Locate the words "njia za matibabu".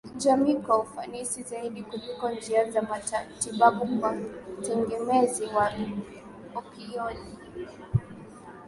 2.31-3.99